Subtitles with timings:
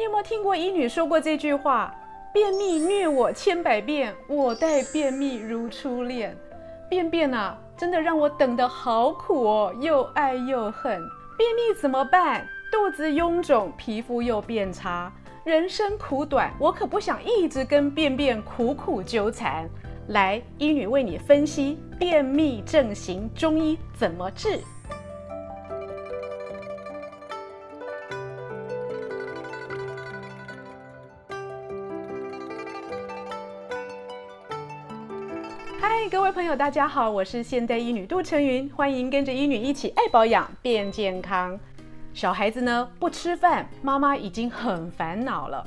[0.00, 1.94] 你有没有听过医女说过这句话？
[2.32, 6.34] 便秘虐我千百遍，我待便秘如初恋。
[6.88, 10.98] 便便啊，真的让我等得好苦哦，又爱又恨。
[11.36, 12.48] 便秘怎么办？
[12.72, 15.12] 肚子臃肿，皮肤又变差，
[15.44, 19.68] 人生苦短，我可不想一直跟便便苦苦纠缠。
[20.08, 24.60] 来，医女为你分析便秘症型，中医怎么治？
[35.82, 41.58] 嗨，各位朋友，大家好，我是现代医女杜成云，欢迎跟着医女一起爱保养变健康。
[42.12, 45.64] 小孩子呢不吃饭，妈妈已经很烦恼了；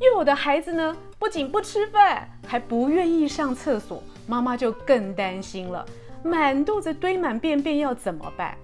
[0.00, 5.84] 又有的孩子呢不仅不吃饭，还不愿意上厕所，妈妈就更担心了。
[6.22, 8.56] 满肚子堆满便便要怎么办？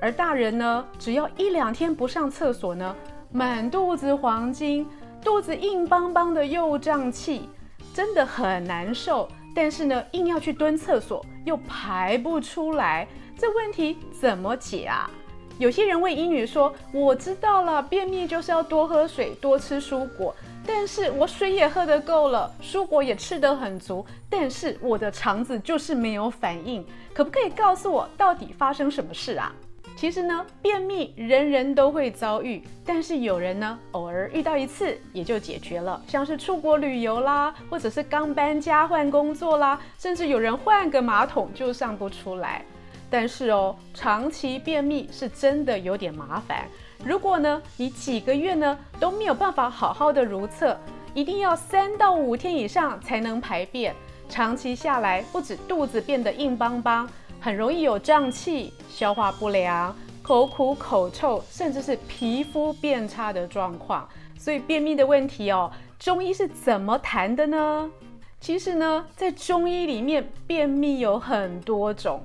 [0.00, 2.94] 而大人呢，只要一两天不上厕所呢，
[3.32, 4.86] 满肚子黄金，
[5.20, 7.48] 肚子硬邦邦的又胀气，
[7.92, 9.28] 真的很难受。
[9.54, 15.10] 但是呢，硬要去蹲厕所又排不出来，这问题怎么解啊？
[15.58, 20.32] 有些人问医女说：“我知道了，便秘就是要多喝水，多吃蔬果。
[20.64, 26.86] 但是我水也喝得够了，蔬果也吃得很足，但是我的肠子就是没有反应。
[27.12, 29.52] 可不可以告诉我，到底发生什么事啊？”
[30.00, 42.64] 其实呢，便秘人人都会遭遇，但是有人呢，偶尔遇到一次也就解决了，像是出国旅游啦，或者是刚搬家换工作啦，甚至有人换个马桶就上不出来。
[43.10, 46.68] 但是哦，长期便秘是真的有点麻烦。
[47.04, 50.78] 如果呢，你几个月呢都没有办法好好的如厕，
[51.12, 53.92] 一定要三到五天以上才能排便。
[54.28, 57.08] 长期下来，不止肚子变得硬邦邦，
[57.48, 64.06] 很容易有胀气、消化不良、口苦口臭，甚至是皮肤变差的状况。
[64.38, 67.90] 所以便秘的问题哦，中医是怎么谈的呢？
[68.38, 72.22] 其实呢，在中医里面，便秘有很多种。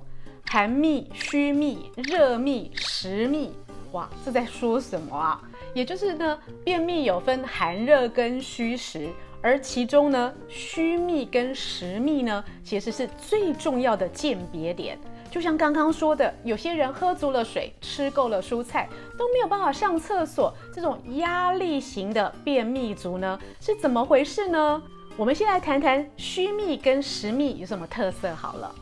[0.49, 3.53] 寒秘、虚秘、热秘、实秘，
[3.93, 5.41] 哇，这在说什么啊？
[5.73, 9.09] 也就是呢，便秘有分寒热跟虚实，
[9.41, 14.99] 而其中呢，虚秘跟实秘呢，其实是最重要的鉴别点。
[15.33, 24.79] 就像刚刚说的，有些人喝足了水，吃够了蔬菜，都没有办法上厕所，这种压力型的便秘族呢，是怎么回事呢？
[25.17, 28.75] 我们先来谈谈虚秘跟实秘有什么特色好了。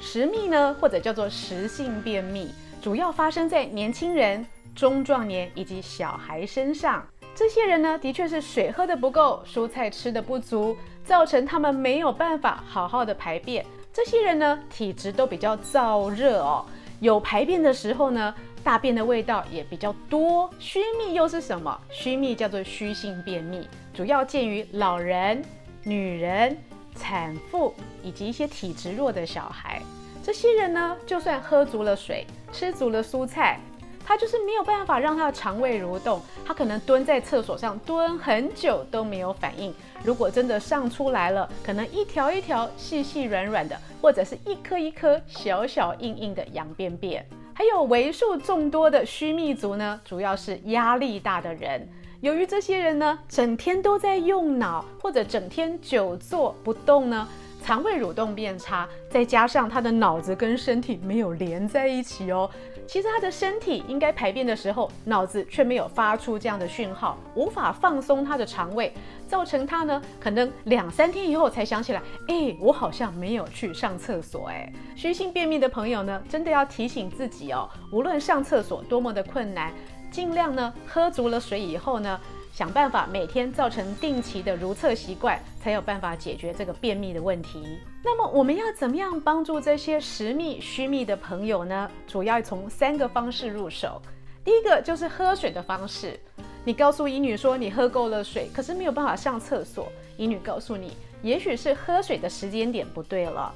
[0.00, 2.48] 实秘呢，或者叫做实性便秘，
[2.80, 7.06] 主要发生在年轻人、中壮年以及小孩身上。
[7.38, 13.64] 这些人呢，的确是水喝得不够，蔬菜吃得不足，造成他们没有办法好好的排便。
[13.92, 16.66] 这些人呢，体质都比较燥热哦，
[16.98, 18.34] 有排便的时候呢，
[18.64, 20.50] 大便的味道也比较多。
[20.58, 21.80] 虚秘又是什么？
[21.92, 25.40] 虚秘叫做虚性便秘，主要见于老人、
[25.84, 26.58] 女人。
[26.96, 27.72] 产妇
[28.02, 29.80] 以及一些体质弱的小孩，
[30.24, 33.60] 这些人呢，就算喝足了水，吃足了蔬菜，
[34.08, 39.70] 他就是没有办法让他的肠胃蠕动，他可能蹲在厕所上蹲很久都没有反应。
[40.02, 47.22] 如果真的上出来了，可能一条一条细细软软的，或者是一颗一颗小小硬硬的羊便便。
[47.52, 51.86] 还有为数众多的虚秘族呢，主要是压力大的人。
[52.22, 57.28] 由于这些人呢，整天都在用脑，或者整天久坐不动呢，
[57.62, 62.48] 肠胃蠕动变差，再加上他的脑子跟身体没有连在一起哦。
[62.88, 68.90] 其实他的身体应该排便的时候，脑子却没有发出这样的讯号，无法放松他的肠胃，
[69.26, 74.72] 造成他呢，可能两三天以后才想起来，哎，我好像没有去上厕所哎。
[74.96, 79.70] 虚性便秘的朋友呢，真的要提醒自己哦，无论上厕所多么的困难。
[80.10, 82.18] 尽量呢，喝足了水以后呢，
[82.54, 87.78] 想办法每天造成定期的如厕习惯，才有办法解决这个便秘的问题。
[88.02, 91.90] 那么我们要怎么样帮助这些实秘、虚秘的朋友呢？
[92.06, 94.00] 主要从三个方式入手。
[94.44, 96.18] 第一个就是喝水的方式。
[96.64, 99.88] 你告诉乙女说你喝够了水，可是没有办法上厕所。
[100.16, 103.52] 乙女告诉你，也许是喝水的时间点不对了。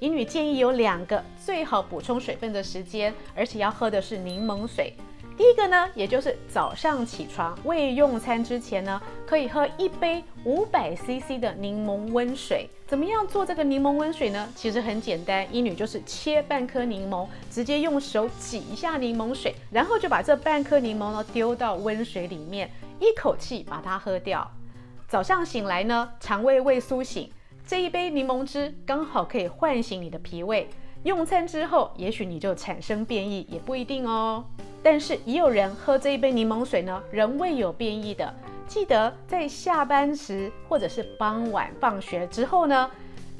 [0.00, 4.94] 乙女建议有两个最好补充水分的时间，而且要喝的是柠檬水。
[5.36, 12.68] 第一个呢，也就是早上起床未用餐之前呢，可以喝一杯五百 CC 的柠檬温水。
[12.86, 14.48] 怎么样做这个柠檬温水呢？
[14.54, 22.70] 其实很简单，一女就是切半颗柠檬，直接用手挤一下柠檬水，然后就把这半颗柠檬呢丢到温水里面，
[23.00, 24.48] 一口气把它喝掉。
[25.08, 27.28] 早上醒来呢，肠胃未苏醒，
[27.66, 30.68] 这一杯柠檬汁刚好可以唤醒你的脾胃。
[31.04, 34.42] 用餐之后，也许你就产生变异，也不一定哦。
[34.82, 38.34] 但是也有人喝这一杯柠檬水呢，仍未有变异的。
[38.66, 42.90] 记得在下班时或者是傍晚放学之后呢，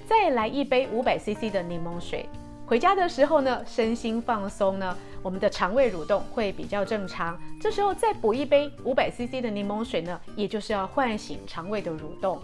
[0.06, 2.28] 再来一杯五百 CC 的柠檬水。
[2.66, 7.38] 回家的时候呢，身心放松呢，我们的肠胃蠕动会比较正常。
[7.58, 12.42] 这时候再补一杯五百 CC 的柠檬水呢，也就是要唤醒肠胃的蠕动。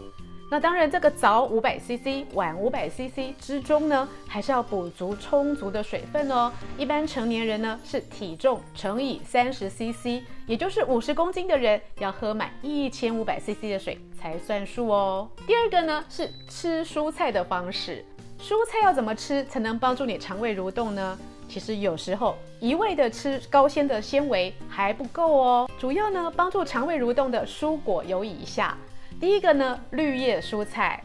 [0.52, 6.50] 那当然，这个早五百 CC、晚五百 CC 之中呢，还是要补足充足的水分哦。
[6.76, 15.28] 一般成年人呢是体重乘以三十 CC，也就是五十公斤的人要喝满一千五百 CC 的水才算数哦。
[15.46, 18.04] 第二个呢是吃蔬菜的方式，
[18.40, 21.16] 蔬菜要怎么吃才能帮助你肠胃蠕动呢？
[21.48, 25.70] 其实有时候一味的吃高纤的纤维还不够哦。
[25.78, 28.76] 主要呢帮助肠胃蠕动的蔬果有以下。
[29.20, 31.02] 第一个呢，绿叶蔬菜，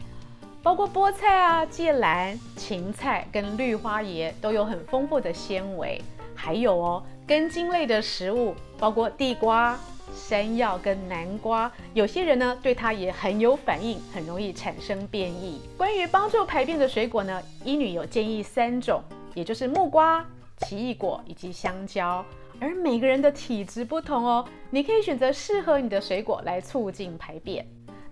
[0.62, 6.00] 包括菠菜啊、芥蓝、芹菜跟绿花椰都有很丰富的纤维。
[6.34, 9.78] 还有哦，根茎类的食物，包括地瓜、
[10.14, 15.60] 山药跟南瓜，有些人呢对它也很有反应，很容易产生便意。
[15.76, 19.02] 关于帮助排便的水果呢，医女有建议三种，
[19.34, 20.24] 也就是木瓜、
[20.66, 22.24] 奇异果以及香蕉。
[22.58, 27.66] 而每个人的体质不同哦，你可以选择适合你的水果来促进排便。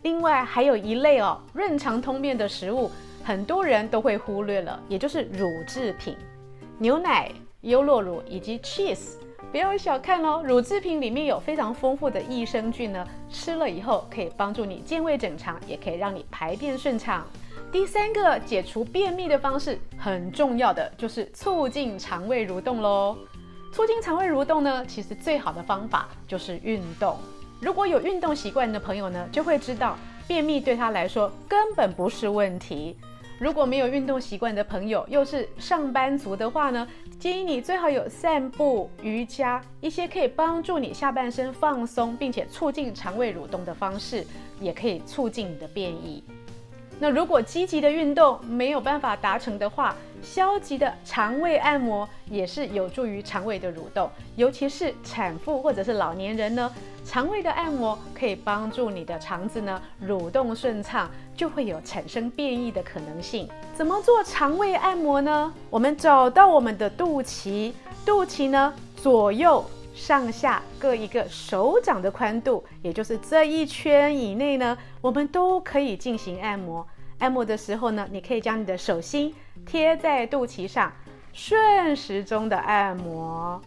[0.05, 2.91] 另外还有一类哦，润肠通便的食物，
[3.25, 6.15] 很多人都会忽略了，也就是乳制品，
[6.77, 9.15] 牛奶、优酪乳以及 cheese。
[9.51, 17.27] 不要小看哦，乳制品里面有非常丰富的益生菌呢，吃了以后可以帮助你健胃整肠，也可以让你排便顺畅。
[17.73, 23.17] 第三个解除便秘的方式，很重要的就是促进肠胃蠕动喽。
[23.73, 27.17] 促进肠胃蠕动呢，其实最好的方法就是运动。
[27.64, 29.96] 如果有运动习惯的朋友呢，就会知道
[30.28, 32.94] 便秘对他来说根本不是问题。
[33.38, 36.87] 如果没有运动习惯的朋友，又是上班族的话呢，
[37.19, 44.26] 建议你最好有散步、瑜伽一些可以帮助你下半身放松，并且促进肠胃蠕动的方式，
[44.61, 46.22] 也可以促进你的便意。
[47.00, 56.73] 那如果积极的运动没有办法达成的话，消极的肠胃按摩也是有助于肠胃的蠕动，尤其是产妇或者是老年人呢，
[57.05, 63.49] 肠胃的按摩可以帮助你的肠子呢蠕动顺畅，就会有产生变异的可能性。
[63.75, 65.52] 怎么做肠胃按摩呢？
[65.69, 67.73] 我们找到我们的肚脐，
[68.06, 69.62] 肚脐呢左右
[69.94, 76.87] 上下各一个手掌的宽度，也就是这一圈以内呢，我们都可以进行按摩。
[77.20, 79.32] 按摩的时候呢，你可以将你的手心
[79.64, 80.93] 贴在肚脐上，
[81.32, 83.62] 顺时钟的按摩。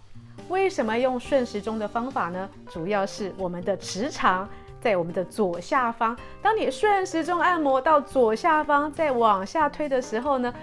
[0.50, 2.50] 为什么用顺时钟的方法呢？
[2.70, 4.48] 主要是我们的直肠
[4.82, 6.16] 在我们的左下方。
[6.42, 10.54] 当你顺时钟按摩到左下方，再往下推的时候呢，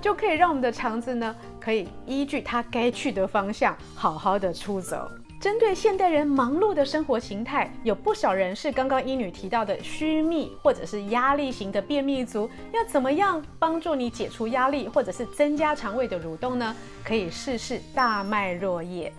[0.00, 5.08] 就可以让我们的肠子呢，可以依据它该去的方向，好好的出走。
[5.40, 12.48] 针对现代人忙碌的生活形态，有不少人是刚刚医女提到的虚秘或者是压力型的便秘族。
[12.74, 16.76] 要怎么样帮助你解除压力，或者是增加肠胃的蠕动呢？
[17.02, 19.10] 可以试试大麦若叶。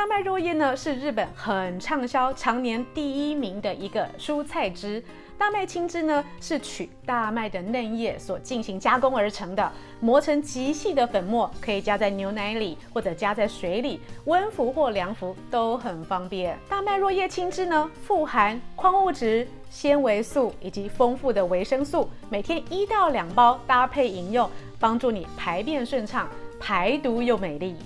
[0.00, 5.04] 大麦若叶呢，是日本很畅销、常年第一名的一个蔬菜汁。
[5.36, 9.70] 大麦青汁呢，是取大麦的嫩叶所进行加工而成的，
[10.00, 16.58] 磨成极细的粉末，可以加在牛奶里或者加在水里，温服或凉服都很方便。
[16.66, 24.48] 大麦若叶青汁呢，富含矿物质、纤维素以及丰富的维生素，每天一到两包搭配饮用，
[24.78, 26.26] 帮助你排便顺畅，
[26.58, 27.76] 排毒又美丽。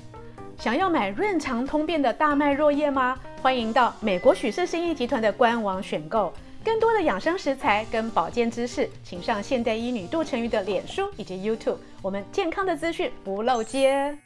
[0.58, 3.18] 想要买润肠通便的大麦若叶吗？
[3.42, 6.32] 欢迎到美国许氏生意集团的官网选购。
[6.64, 14.16] 更多的养生食材跟保健知识，请上现代医女杜成瑜的脸书以及 YouTube，我们健康的资讯不漏接。